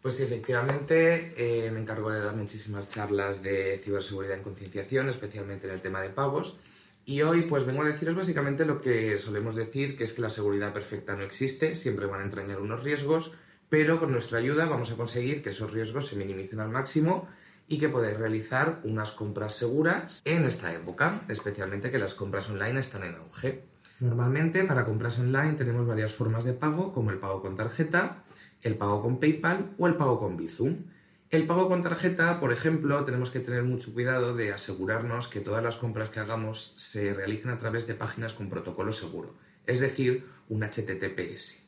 Pues 0.00 0.14
sí, 0.14 0.22
efectivamente, 0.22 1.34
eh, 1.36 1.68
me 1.72 1.80
encargo 1.80 2.10
de 2.10 2.20
dar 2.20 2.36
muchísimas 2.36 2.88
charlas 2.88 3.42
de 3.42 3.80
ciberseguridad 3.84 4.36
en 4.36 4.44
concienciación, 4.44 5.08
especialmente 5.08 5.66
en 5.66 5.74
el 5.74 5.80
tema 5.80 6.00
de 6.00 6.10
pagos. 6.10 6.56
Y 7.04 7.22
hoy 7.22 7.42
pues 7.42 7.64
vengo 7.64 7.82
a 7.82 7.86
deciros 7.86 8.14
básicamente 8.14 8.64
lo 8.64 8.80
que 8.80 9.18
solemos 9.18 9.56
decir, 9.56 9.96
que 9.96 10.04
es 10.04 10.12
que 10.12 10.22
la 10.22 10.30
seguridad 10.30 10.72
perfecta 10.72 11.16
no 11.16 11.22
existe, 11.22 11.74
siempre 11.74 12.06
van 12.06 12.20
a 12.20 12.24
entrañar 12.24 12.60
unos 12.60 12.82
riesgos, 12.82 13.32
pero 13.68 13.98
con 13.98 14.12
nuestra 14.12 14.38
ayuda 14.38 14.66
vamos 14.66 14.92
a 14.92 14.96
conseguir 14.96 15.42
que 15.42 15.50
esos 15.50 15.72
riesgos 15.72 16.08
se 16.08 16.16
minimicen 16.16 16.60
al 16.60 16.70
máximo 16.70 17.28
y 17.68 17.78
que 17.78 17.88
podáis 17.88 18.18
realizar 18.18 18.80
unas 18.84 19.12
compras 19.12 19.54
seguras 19.54 20.20
en 20.24 20.44
esta 20.44 20.72
época, 20.72 21.22
especialmente 21.28 21.90
que 21.90 21.98
las 21.98 22.14
compras 22.14 22.50
online 22.50 22.80
están 22.80 23.04
en 23.04 23.14
auge. 23.14 23.64
Normalmente 24.00 24.64
para 24.64 24.84
compras 24.84 25.18
online 25.18 25.54
tenemos 25.54 25.86
varias 25.86 26.12
formas 26.12 26.44
de 26.44 26.52
pago, 26.52 26.92
como 26.92 27.10
el 27.10 27.18
pago 27.18 27.40
con 27.40 27.56
tarjeta, 27.56 28.24
el 28.62 28.76
pago 28.76 29.02
con 29.02 29.20
PayPal 29.20 29.74
o 29.78 29.86
el 29.86 29.94
pago 29.94 30.18
con 30.18 30.36
Bizum. 30.36 30.84
El 31.30 31.46
pago 31.46 31.68
con 31.68 31.84
tarjeta, 31.84 32.40
por 32.40 32.52
ejemplo, 32.52 33.04
tenemos 33.04 33.30
que 33.30 33.38
tener 33.38 33.62
mucho 33.62 33.92
cuidado 33.92 34.34
de 34.34 34.52
asegurarnos 34.52 35.28
que 35.28 35.38
todas 35.38 35.62
las 35.62 35.76
compras 35.76 36.10
que 36.10 36.18
hagamos 36.18 36.74
se 36.76 37.14
realicen 37.14 37.52
a 37.52 37.60
través 37.60 37.86
de 37.86 37.94
páginas 37.94 38.32
con 38.32 38.50
protocolo 38.50 38.92
seguro, 38.92 39.36
es 39.64 39.78
decir, 39.78 40.26
un 40.48 40.64
HTTPS. 40.64 41.62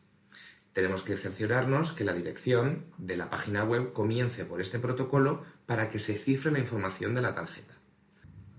Tenemos 0.73 1.03
que 1.03 1.17
cerciorarnos 1.17 1.93
que 1.93 2.03
la 2.03 2.13
dirección 2.13 2.87
de 2.99 3.17
la 3.17 3.31
página 3.31 3.63
web 3.63 3.93
comience 3.93 4.45
por 4.45 4.61
este 4.61 4.81
protocolo 4.81 5.45
para 5.65 5.93
que 5.93 6.01
se 6.01 6.15
cifre 6.15 6.51
la 6.51 6.59
información 6.59 7.15
de 7.15 7.23
la 7.23 7.37
tarjeta. 7.37 7.75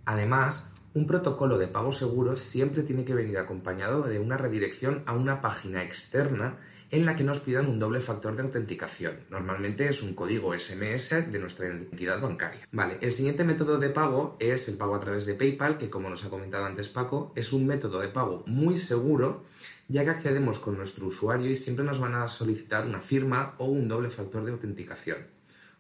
Además, 0.06 0.70
un 0.94 1.06
protocolo 1.06 1.58
de 1.58 1.68
pago 1.68 1.92
seguro 1.92 2.38
siempre 2.38 2.82
tiene 2.82 3.04
que 3.04 3.14
venir 3.14 3.38
acompañado 3.40 4.04
de 4.04 4.20
una 4.20 4.38
redirección 4.38 5.04
a 5.06 5.12
una 5.12 5.42
página 5.42 5.84
externa 5.84 6.60
en 6.94 7.08
la 7.08 7.16
que 7.16 7.24
nos 7.24 7.40
pidan 7.40 7.66
un 7.66 7.80
doble 7.80 8.02
factor 8.02 8.36
de 8.36 8.44
autenticación. 8.44 9.22
Normalmente 9.32 9.90
es 9.90 10.04
un 10.04 10.14
código 10.14 10.54
SMS 10.54 11.10
de 11.10 11.40
nuestra 11.40 11.66
entidad 11.66 12.22
bancaria. 12.22 12.68
Vale, 12.72 13.00
el 13.02 13.12
siguiente 13.14 13.44
método 13.44 13.80
de 13.80 13.90
pago 13.90 14.38
es 14.40 14.70
el 14.70 14.78
pago 14.78 14.94
a 14.94 15.00
través 15.00 15.26
de 15.26 15.34
PayPal, 15.34 15.80
que 15.80 15.90
como 15.90 16.08
nos 16.08 16.24
ha 16.24 16.30
comentado 16.30 16.66
antes 16.66 16.90
Paco, 16.90 17.34
es 17.36 17.52
un 17.52 17.66
método 17.66 18.00
de 18.00 18.10
pago 18.10 18.44
muy 18.46 18.78
seguro, 18.78 19.44
ya 19.88 20.04
que 20.04 20.12
accedemos 20.12 20.60
con 20.60 20.78
nuestro 20.78 21.08
usuario 21.08 21.50
y 21.50 21.56
siempre 21.56 21.84
nos 21.84 22.00
van 22.00 22.14
a 22.14 22.28
solicitar 22.28 22.86
una 22.86 23.02
firma 23.02 23.56
o 23.58 23.66
un 23.66 23.88
doble 23.88 24.12
factor 24.12 24.46
de 24.46 24.52
autenticación. 24.52 25.18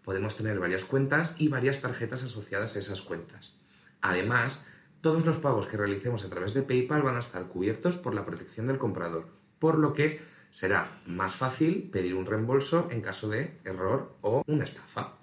Podemos 0.03 0.35
tener 0.35 0.59
varias 0.59 0.83
cuentas 0.83 1.35
y 1.37 1.47
varias 1.47 1.79
tarjetas 1.79 2.23
asociadas 2.23 2.75
a 2.75 2.79
esas 2.79 3.03
cuentas. 3.03 3.55
Además, 4.01 4.65
todos 5.01 5.27
los 5.27 5.37
pagos 5.37 5.67
que 5.67 5.77
realicemos 5.77 6.25
a 6.25 6.29
través 6.31 6.55
de 6.55 6.63
PayPal 6.63 7.03
van 7.03 7.17
a 7.17 7.19
estar 7.19 7.43
cubiertos 7.49 7.97
por 7.97 8.15
la 8.15 8.25
protección 8.25 8.65
del 8.65 8.79
comprador, 8.79 9.27
por 9.59 9.77
lo 9.77 9.93
que 9.93 10.32
será 10.53 11.01
más 11.07 11.33
fácil 11.33 11.89
pedir 11.91 12.13
un 12.13 12.27
reembolso 12.27 12.87
en 12.91 13.01
caso 13.01 13.27
de 13.27 13.59
error 13.65 14.15
o 14.21 14.43
una 14.45 14.65
estafa. 14.65 15.15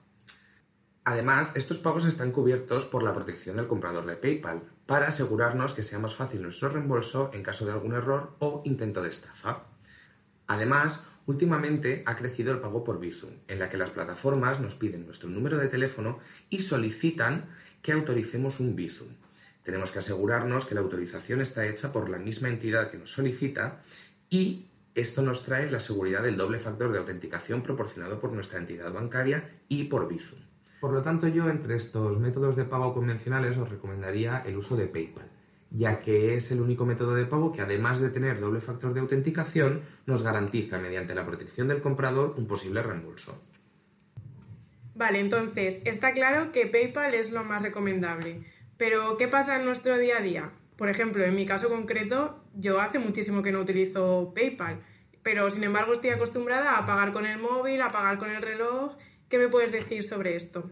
Además, 1.04 1.52
estos 1.54 1.78
pagos 1.78 2.04
están 2.04 2.32
cubiertos 2.32 2.84
por 2.86 3.04
la 3.04 3.14
protección 3.14 3.56
del 3.56 3.68
comprador 3.68 4.04
de 4.06 4.16
PayPal, 4.16 4.62
para 4.86 5.06
asegurarnos 5.06 5.72
que 5.72 5.84
sea 5.84 6.00
más 6.00 6.16
fácil 6.16 6.42
nuestro 6.42 6.70
reembolso 6.70 7.30
en 7.32 7.44
caso 7.44 7.64
de 7.64 7.70
algún 7.70 7.94
error 7.94 8.34
o 8.40 8.62
intento 8.64 9.02
de 9.02 9.10
estafa. 9.10 9.66
Además, 10.48 11.06
últimamente 11.26 12.02
ha 12.06 12.16
crecido 12.16 12.52
el 12.52 12.58
pago 12.58 12.82
por 12.82 12.98
Visum, 12.98 13.30
en 13.46 13.60
la 13.60 13.70
que 13.70 13.76
las 13.76 13.90
plataformas 13.90 14.58
nos 14.58 14.74
piden 14.74 15.06
nuestro 15.06 15.28
número 15.28 15.58
de 15.58 15.68
teléfono 15.68 16.18
y 16.48 16.58
solicitan 16.58 17.48
que 17.82 17.92
autoricemos 17.92 18.58
un 18.58 18.74
Visum. 18.74 19.10
Tenemos 19.62 19.92
que 19.92 20.00
asegurarnos 20.00 20.66
que 20.66 20.74
la 20.74 20.80
autorización 20.80 21.40
está 21.40 21.68
hecha 21.68 21.92
por 21.92 22.10
la 22.10 22.18
misma 22.18 22.48
entidad 22.48 22.90
que 22.90 22.98
nos 22.98 23.12
solicita 23.12 23.80
y 24.28 24.69
esto 24.94 25.22
nos 25.22 25.44
trae 25.44 25.70
la 25.70 25.80
seguridad 25.80 26.22
del 26.22 26.36
doble 26.36 26.58
factor 26.58 26.92
de 26.92 26.98
autenticación 26.98 27.62
proporcionado 27.62 28.20
por 28.20 28.32
nuestra 28.32 28.58
entidad 28.58 28.92
bancaria 28.92 29.60
y 29.68 29.84
por 29.84 30.08
Bizum. 30.08 30.40
Por 30.80 30.92
lo 30.92 31.02
tanto, 31.02 31.28
yo 31.28 31.48
entre 31.48 31.76
estos 31.76 32.18
métodos 32.18 32.56
de 32.56 32.64
pago 32.64 32.94
convencionales 32.94 33.56
os 33.58 33.68
recomendaría 33.68 34.42
el 34.46 34.56
uso 34.56 34.76
de 34.76 34.86
PayPal, 34.86 35.30
ya 35.70 36.00
que 36.00 36.34
es 36.34 36.50
el 36.50 36.60
único 36.60 36.86
método 36.86 37.14
de 37.14 37.26
pago 37.26 37.52
que 37.52 37.60
además 37.60 38.00
de 38.00 38.10
tener 38.10 38.40
doble 38.40 38.60
factor 38.60 38.94
de 38.94 39.00
autenticación, 39.00 39.82
nos 40.06 40.22
garantiza 40.22 40.78
mediante 40.78 41.14
la 41.14 41.26
protección 41.26 41.68
del 41.68 41.82
comprador 41.82 42.34
un 42.36 42.46
posible 42.46 42.82
reembolso. 42.82 43.40
Vale, 44.94 45.20
entonces, 45.20 45.80
está 45.84 46.12
claro 46.12 46.50
que 46.50 46.66
PayPal 46.66 47.14
es 47.14 47.30
lo 47.30 47.44
más 47.44 47.62
recomendable. 47.62 48.44
Pero, 48.76 49.18
¿qué 49.18 49.28
pasa 49.28 49.56
en 49.56 49.66
nuestro 49.66 49.98
día 49.98 50.18
a 50.18 50.22
día? 50.22 50.50
Por 50.80 50.88
ejemplo, 50.88 51.22
en 51.22 51.34
mi 51.34 51.44
caso 51.44 51.68
concreto, 51.68 52.42
yo 52.54 52.80
hace 52.80 52.98
muchísimo 52.98 53.42
que 53.42 53.52
no 53.52 53.60
utilizo 53.60 54.32
PayPal, 54.34 54.80
pero 55.22 55.50
sin 55.50 55.62
embargo 55.62 55.92
estoy 55.92 56.08
acostumbrada 56.08 56.78
a 56.78 56.86
pagar 56.86 57.12
con 57.12 57.26
el 57.26 57.38
móvil, 57.38 57.82
a 57.82 57.88
pagar 57.88 58.16
con 58.16 58.30
el 58.30 58.40
reloj. 58.40 58.96
¿Qué 59.28 59.36
me 59.36 59.48
puedes 59.48 59.72
decir 59.72 60.04
sobre 60.04 60.36
esto? 60.36 60.70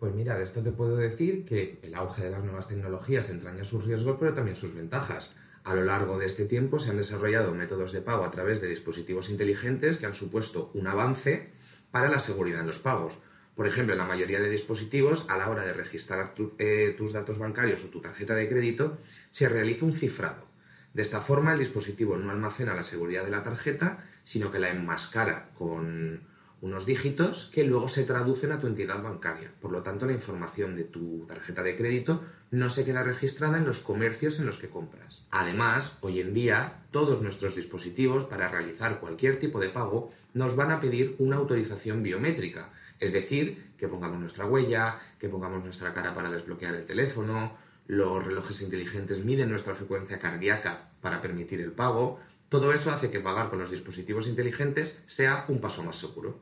Pues 0.00 0.12
mira, 0.12 0.36
de 0.36 0.42
esto 0.42 0.60
te 0.60 0.72
puedo 0.72 0.96
decir 0.96 1.44
que 1.44 1.78
el 1.82 1.94
auge 1.94 2.24
de 2.24 2.30
las 2.32 2.42
nuevas 2.42 2.66
tecnologías 2.66 3.30
entraña 3.30 3.62
sus 3.62 3.84
riesgos, 3.84 4.16
pero 4.18 4.34
también 4.34 4.56
sus 4.56 4.74
ventajas. 4.74 5.36
A 5.62 5.76
lo 5.76 5.84
largo 5.84 6.18
de 6.18 6.26
este 6.26 6.46
tiempo 6.46 6.80
se 6.80 6.90
han 6.90 6.96
desarrollado 6.96 7.54
métodos 7.54 7.92
de 7.92 8.02
pago 8.02 8.24
a 8.24 8.32
través 8.32 8.60
de 8.60 8.66
dispositivos 8.66 9.30
inteligentes 9.30 9.98
que 9.98 10.06
han 10.06 10.14
supuesto 10.14 10.72
un 10.74 10.88
avance 10.88 11.52
para 11.92 12.08
la 12.08 12.18
seguridad 12.18 12.62
en 12.62 12.66
los 12.66 12.80
pagos. 12.80 13.16
Por 13.60 13.66
ejemplo, 13.66 13.92
en 13.92 13.98
la 13.98 14.06
mayoría 14.06 14.40
de 14.40 14.48
dispositivos, 14.48 15.26
a 15.28 15.36
la 15.36 15.50
hora 15.50 15.66
de 15.66 15.74
registrar 15.74 16.32
eh, 16.58 16.94
tus 16.96 17.12
datos 17.12 17.38
bancarios 17.38 17.84
o 17.84 17.88
tu 17.88 18.00
tarjeta 18.00 18.34
de 18.34 18.48
crédito, 18.48 18.96
se 19.32 19.50
realiza 19.50 19.84
un 19.84 19.92
cifrado. 19.92 20.46
De 20.94 21.02
esta 21.02 21.20
forma, 21.20 21.52
el 21.52 21.58
dispositivo 21.58 22.16
no 22.16 22.30
almacena 22.30 22.72
la 22.72 22.84
seguridad 22.84 23.22
de 23.22 23.32
la 23.32 23.44
tarjeta, 23.44 24.02
sino 24.24 24.50
que 24.50 24.60
la 24.60 24.70
enmascara 24.70 25.50
con 25.58 26.22
unos 26.62 26.86
dígitos 26.86 27.50
que 27.52 27.64
luego 27.64 27.90
se 27.90 28.04
traducen 28.04 28.52
a 28.52 28.60
tu 28.60 28.66
entidad 28.66 29.02
bancaria. 29.02 29.52
Por 29.60 29.72
lo 29.72 29.82
tanto, 29.82 30.06
la 30.06 30.12
información 30.12 30.74
de 30.74 30.84
tu 30.84 31.26
tarjeta 31.26 31.62
de 31.62 31.76
crédito 31.76 32.24
no 32.50 32.70
se 32.70 32.86
queda 32.86 33.02
registrada 33.02 33.58
en 33.58 33.66
los 33.66 33.80
comercios 33.80 34.38
en 34.38 34.46
los 34.46 34.56
que 34.56 34.70
compras. 34.70 35.26
Además, 35.30 35.98
hoy 36.00 36.20
en 36.20 36.32
día, 36.32 36.78
todos 36.92 37.20
nuestros 37.20 37.56
dispositivos 37.56 38.24
para 38.24 38.48
realizar 38.48 39.00
cualquier 39.00 39.38
tipo 39.38 39.60
de 39.60 39.68
pago 39.68 40.12
nos 40.32 40.56
van 40.56 40.70
a 40.70 40.80
pedir 40.80 41.14
una 41.18 41.36
autorización 41.36 42.02
biométrica, 42.02 42.70
es 43.00 43.12
decir, 43.12 43.72
que 43.78 43.88
pongamos 43.88 44.20
nuestra 44.20 44.46
huella, 44.46 45.00
que 45.18 45.28
pongamos 45.28 45.64
nuestra 45.64 45.92
cara 45.94 46.14
para 46.14 46.30
desbloquear 46.30 46.74
el 46.74 46.84
teléfono, 46.84 47.56
los 47.86 48.24
relojes 48.24 48.62
inteligentes 48.62 49.24
miden 49.24 49.50
nuestra 49.50 49.74
frecuencia 49.74 50.20
cardíaca 50.20 50.90
para 51.00 51.20
permitir 51.20 51.60
el 51.60 51.72
pago. 51.72 52.20
Todo 52.48 52.72
eso 52.72 52.92
hace 52.92 53.10
que 53.10 53.20
pagar 53.20 53.48
con 53.48 53.58
los 53.58 53.70
dispositivos 53.70 54.28
inteligentes 54.28 55.02
sea 55.06 55.44
un 55.48 55.60
paso 55.60 55.82
más 55.82 55.96
seguro. 55.96 56.38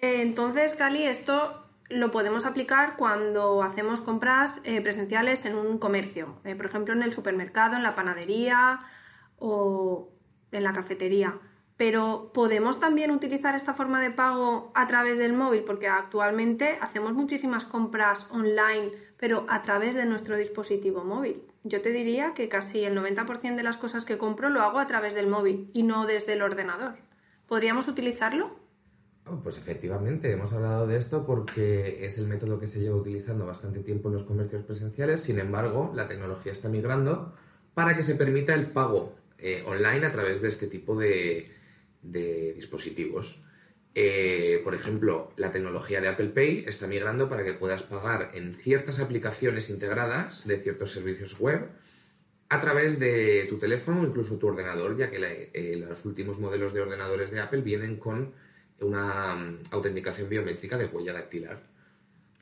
Entonces, 0.00 0.74
Cali, 0.74 1.06
esto 1.06 1.66
lo 1.90 2.10
podemos 2.10 2.46
aplicar 2.46 2.96
cuando 2.96 3.62
hacemos 3.62 4.00
compras 4.00 4.60
eh, 4.64 4.80
presenciales 4.80 5.44
en 5.44 5.56
un 5.56 5.78
comercio, 5.78 6.40
eh, 6.44 6.54
por 6.54 6.66
ejemplo 6.66 6.94
en 6.94 7.02
el 7.02 7.12
supermercado, 7.12 7.76
en 7.76 7.82
la 7.82 7.94
panadería 7.94 8.80
o 9.38 10.12
en 10.50 10.64
la 10.64 10.72
cafetería 10.72 11.38
pero 11.82 12.30
podemos 12.32 12.78
también 12.78 13.10
utilizar 13.10 13.56
esta 13.56 13.74
forma 13.74 14.00
de 14.00 14.12
pago 14.12 14.70
a 14.72 14.86
través 14.86 15.18
del 15.18 15.32
móvil, 15.32 15.64
porque 15.64 15.88
actualmente 15.88 16.78
hacemos 16.80 17.12
muchísimas 17.12 17.64
compras 17.64 18.28
online, 18.30 18.92
pero 19.16 19.46
a 19.48 19.62
través 19.62 19.96
de 19.96 20.04
nuestro 20.04 20.36
dispositivo 20.36 21.02
móvil. 21.02 21.42
Yo 21.64 21.82
te 21.82 21.90
diría 21.90 22.34
que 22.34 22.48
casi 22.48 22.84
el 22.84 22.96
90% 22.96 23.56
de 23.56 23.64
las 23.64 23.78
cosas 23.78 24.04
que 24.04 24.16
compro 24.16 24.48
lo 24.48 24.60
hago 24.60 24.78
a 24.78 24.86
través 24.86 25.14
del 25.14 25.26
móvil 25.26 25.72
y 25.72 25.82
no 25.82 26.06
desde 26.06 26.34
el 26.34 26.42
ordenador. 26.42 26.98
¿Podríamos 27.48 27.88
utilizarlo? 27.88 28.54
Oh, 29.26 29.40
pues 29.42 29.58
efectivamente, 29.58 30.30
hemos 30.30 30.52
hablado 30.52 30.86
de 30.86 30.98
esto 30.98 31.26
porque 31.26 32.06
es 32.06 32.16
el 32.16 32.28
método 32.28 32.60
que 32.60 32.68
se 32.68 32.78
lleva 32.78 32.94
utilizando 32.94 33.44
bastante 33.44 33.80
tiempo 33.80 34.08
en 34.08 34.14
los 34.14 34.22
comercios 34.22 34.62
presenciales. 34.62 35.20
Sin 35.20 35.40
embargo, 35.40 35.90
la 35.96 36.06
tecnología 36.06 36.52
está 36.52 36.68
migrando 36.68 37.34
para 37.74 37.96
que 37.96 38.04
se 38.04 38.14
permita 38.14 38.54
el 38.54 38.70
pago 38.70 39.16
eh, 39.36 39.64
online 39.66 40.06
a 40.06 40.12
través 40.12 40.40
de 40.40 40.48
este 40.48 40.68
tipo 40.68 40.96
de, 40.96 41.50
de 42.02 42.52
dispositivos. 42.54 43.40
Eh, 43.94 44.60
por 44.64 44.74
ejemplo, 44.74 45.32
la 45.36 45.52
tecnología 45.52 46.00
de 46.00 46.08
Apple 46.08 46.28
Pay 46.28 46.64
está 46.66 46.86
migrando 46.86 47.28
para 47.28 47.44
que 47.44 47.52
puedas 47.52 47.82
pagar 47.82 48.30
en 48.34 48.54
ciertas 48.54 49.00
aplicaciones 49.00 49.68
integradas 49.68 50.46
de 50.46 50.58
ciertos 50.58 50.92
servicios 50.92 51.38
web 51.38 51.68
a 52.48 52.60
través 52.60 52.98
de 52.98 53.46
tu 53.48 53.58
teléfono 53.58 54.02
o 54.02 54.06
incluso 54.06 54.38
tu 54.38 54.46
ordenador, 54.46 54.96
ya 54.96 55.10
que 55.10 55.50
eh, 55.52 55.76
los 55.76 56.04
últimos 56.04 56.38
modelos 56.38 56.72
de 56.74 56.80
ordenadores 56.80 57.30
de 57.30 57.40
Apple 57.40 57.62
vienen 57.62 57.96
con 57.96 58.32
una 58.80 59.34
mm, 59.34 59.58
autenticación 59.70 60.28
biométrica 60.28 60.76
de 60.78 60.86
huella 60.86 61.12
dactilar. 61.12 61.71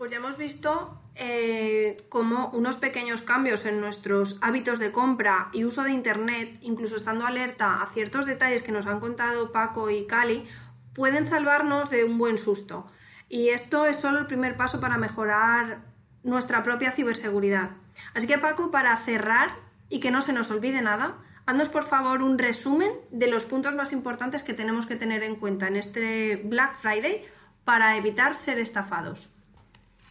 Pues 0.01 0.11
ya 0.11 0.17
hemos 0.17 0.39
visto 0.39 0.99
eh, 1.15 2.07
cómo 2.09 2.49
unos 2.55 2.77
pequeños 2.79 3.21
cambios 3.21 3.67
en 3.67 3.83
nuestros 3.83 4.39
hábitos 4.41 4.79
de 4.79 4.93
compra 4.93 5.51
y 5.53 5.65
uso 5.65 5.83
de 5.83 5.93
Internet, 5.93 6.57
incluso 6.63 6.97
estando 6.97 7.27
alerta 7.27 7.83
a 7.83 7.87
ciertos 7.87 8.25
detalles 8.25 8.63
que 8.63 8.73
nos 8.73 8.87
han 8.87 8.99
contado 8.99 9.53
Paco 9.53 9.91
y 9.91 10.07
Cali, 10.07 10.47
pueden 10.95 11.27
salvarnos 11.27 11.91
de 11.91 12.05
un 12.05 12.17
buen 12.17 12.39
susto. 12.39 12.87
Y 13.29 13.51
esto 13.51 13.85
es 13.85 13.99
solo 13.99 14.21
el 14.21 14.27
primer 14.27 14.57
paso 14.57 14.81
para 14.81 14.97
mejorar 14.97 15.83
nuestra 16.23 16.63
propia 16.63 16.93
ciberseguridad. 16.93 17.73
Así 18.15 18.27
que 18.27 18.39
Paco, 18.39 18.71
para 18.71 18.97
cerrar 18.97 19.51
y 19.91 20.01
que 20.01 20.11
no 20.11 20.23
se 20.23 20.33
nos 20.33 20.51
olvide 20.51 20.81
nada, 20.81 21.19
Haznos 21.45 21.69
por 21.69 21.85
favor 21.85 22.23
un 22.23 22.39
resumen 22.39 22.93
de 23.11 23.27
los 23.27 23.45
puntos 23.45 23.75
más 23.75 23.93
importantes 23.93 24.43
que 24.43 24.55
tenemos 24.55 24.87
que 24.87 24.97
tener 24.97 25.23
en 25.23 25.37
cuenta 25.37 25.69
en 25.69 25.77
este 25.77 26.37
Black 26.37 26.77
Friday 26.77 27.23
para 27.67 27.99
evitar 27.99 28.35
ser 28.35 28.59
estafados. 28.61 29.31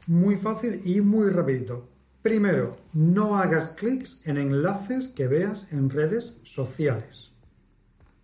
Muy 0.10 0.38
fácil 0.38 0.82
y 0.86 1.02
muy 1.02 1.30
rapidito. 1.30 1.88
Primero, 2.24 2.78
no 2.94 3.38
hagas 3.38 3.74
clics 3.74 4.26
en 4.26 4.38
enlaces 4.38 5.10
que 5.10 5.28
veas 5.28 5.72
en 5.72 5.92
redes 5.92 6.40
sociales. 6.42 7.32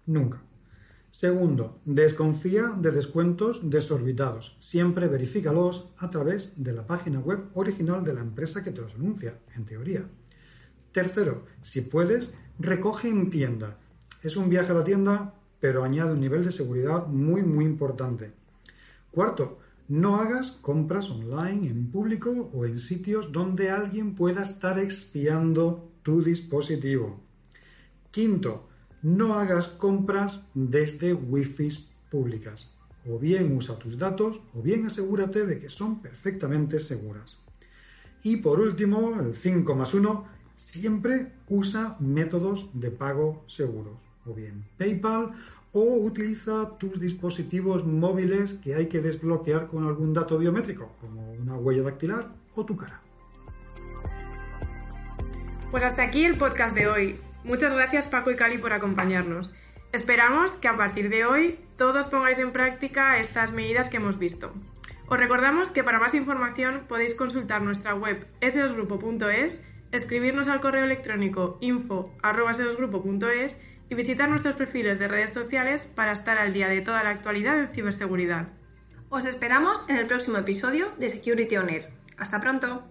Nunca. 0.08 0.42
Segundo, 1.12 1.80
desconfía 1.86 2.74
de 2.76 2.90
descuentos 2.90 3.70
desorbitados. 3.70 4.58
Siempre 4.60 5.08
verifícalos 5.08 5.90
a 6.00 6.10
través 6.10 6.54
de 6.56 6.74
la 6.74 6.88
página 6.88 7.20
web 7.20 7.50
original 7.54 8.04
de 8.04 8.16
la 8.16 8.22
empresa 8.22 8.64
que 8.64 8.72
te 8.72 8.82
los 8.82 8.96
anuncia, 8.96 9.38
en 9.56 9.66
teoría. 9.68 10.10
Tercero, 10.92 11.46
si 11.62 11.82
puedes, 11.82 12.34
recoge 12.58 13.10
en 13.10 13.30
tienda. 13.30 13.78
Es 14.24 14.36
un 14.36 14.50
viaje 14.50 14.72
a 14.72 14.76
la 14.76 14.84
tienda, 14.84 15.36
pero 15.60 15.84
añade 15.84 16.14
un 16.14 16.20
nivel 16.20 16.44
de 16.44 16.52
seguridad 16.52 17.06
muy, 17.06 17.44
muy 17.44 17.64
importante. 17.64 18.32
Cuarto, 19.12 19.60
no 19.88 20.16
hagas 20.16 20.52
compras 20.62 21.10
online, 21.10 21.68
en 21.68 21.92
público 21.92 22.50
o 22.54 22.66
en 22.66 22.80
sitios 22.80 23.32
donde 23.32 23.70
alguien 23.70 24.16
pueda 24.16 24.42
estar 24.42 24.80
expiando 24.80 25.90
tu 26.02 26.24
dispositivo. 26.24 27.20
Quinto, 28.12 28.68
no 29.04 29.36
hagas 29.36 29.68
compras 29.68 30.42
desde 30.54 31.14
wifi 31.14 31.70
públicas. 32.10 32.72
O 33.08 33.20
bien 33.20 33.56
usa 33.56 33.78
tus 33.78 34.00
datos 34.00 34.40
o 34.56 34.62
bien 34.64 34.86
asegúrate 34.88 35.46
de 35.46 35.60
que 35.60 35.70
son 35.70 36.02
perfectamente 36.02 36.80
seguras. 36.80 37.38
Y 38.24 38.38
por 38.38 38.60
último, 38.60 39.20
el 39.20 39.36
5 39.36 39.76
más 39.76 39.94
1, 39.94 40.26
siempre 40.58 41.34
usa 41.48 41.98
métodos 42.00 42.68
de 42.74 42.90
pago 42.90 43.44
seguros. 43.48 44.00
O 44.26 44.34
bien 44.34 44.66
PayPal 44.80 45.34
o 45.76 45.98
utiliza 45.98 46.78
tus 46.80 47.02
dispositivos 47.02 47.86
móviles 47.86 48.54
que 48.64 48.76
hay 48.76 48.88
que 48.88 49.02
desbloquear 49.02 49.68
con 49.68 49.86
algún 49.86 50.14
dato 50.14 50.38
biométrico, 50.38 50.96
como 51.02 51.34
una 51.34 51.58
huella 51.58 51.84
dactilar 51.84 52.30
o 52.56 52.66
tu 52.66 52.78
cara. 52.78 53.02
Pues 55.72 55.84
hasta 55.84 56.04
aquí 56.04 56.24
el 56.24 56.38
podcast 56.38 56.74
de 56.74 56.88
hoy. 56.88 57.20
Muchas 57.44 57.74
gracias 57.74 58.08
Paco 58.08 58.32
y 58.32 58.38
Cali 58.38 58.58
por 58.58 58.72
acompañarnos. 58.72 59.52
Esperamos 59.92 60.54
que 60.54 60.70
a 60.70 60.78
partir 60.78 61.10
de 61.10 61.26
hoy 61.26 61.60
todos 61.76 62.08
pongáis 62.08 62.40
en 62.40 62.54
práctica 62.54 63.20
estas 63.20 63.52
medidas 63.52 63.90
que 63.90 63.98
hemos 63.98 64.18
visto. 64.18 64.54
Os 65.08 65.20
recordamos 65.20 65.74
que 65.74 65.84
para 65.84 66.00
más 66.00 66.14
información 66.14 66.84
podéis 66.88 67.16
consultar 67.16 67.62
nuestra 67.62 67.96
web 67.96 68.26
s2grupo.es, 68.40 69.62
escribirnos 69.92 70.48
al 70.48 70.62
correo 70.62 70.86
electrónico 70.86 71.58
info.s2grupo.es 71.60 73.58
y 73.90 73.96
visitar 73.96 74.30
nuestros 74.30 74.56
perfiles 74.56 75.00
de 75.00 75.08
redes 75.08 75.32
sociales 75.32 75.88
para 75.96 76.12
estar 76.12 76.38
al 76.38 76.54
día 76.54 76.68
de 76.68 76.82
toda 76.82 77.04
la 77.04 77.12
actualidad 77.12 77.60
en 77.60 77.70
ciberseguridad. 77.70 78.48
Os 79.10 79.26
esperamos 79.26 79.88
en 79.88 79.98
el 79.98 80.08
próximo 80.08 80.38
episodio 80.38 80.88
de 80.98 81.10
Security 81.10 81.58
On 81.58 81.70
Air. 81.70 81.90
Hasta 82.18 82.40
pronto. 82.40 82.84